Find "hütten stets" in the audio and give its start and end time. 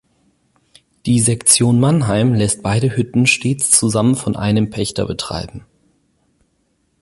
2.97-3.69